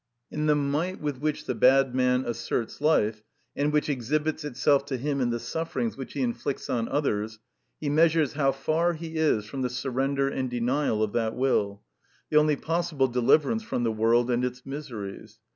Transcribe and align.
In 0.31 0.47
the 0.47 0.55
might 0.55 0.99
with 0.99 1.19
which 1.19 1.45
the 1.45 1.53
bad 1.53 1.93
man 1.93 2.25
asserts 2.25 2.81
life, 2.81 3.21
and 3.55 3.71
which 3.71 3.87
exhibits 3.87 4.43
itself 4.43 4.83
to 4.87 4.97
him 4.97 5.21
in 5.21 5.29
the 5.29 5.37
sufferings 5.39 5.95
which 5.95 6.13
he 6.13 6.23
inflicts 6.23 6.71
on 6.71 6.89
others, 6.89 7.37
he 7.79 7.87
measures 7.87 8.33
how 8.33 8.51
far 8.51 8.93
he 8.93 9.17
is 9.17 9.45
from 9.45 9.61
the 9.61 9.69
surrender 9.69 10.27
and 10.27 10.49
denial 10.49 11.03
of 11.03 11.13
that 11.13 11.35
will, 11.35 11.83
the 12.31 12.37
only 12.37 12.55
possible 12.55 13.07
deliverance 13.09 13.61
from 13.61 13.83
the 13.83 13.91
world 13.91 14.31
and 14.31 14.43
its 14.43 14.65
miseries. 14.65 15.37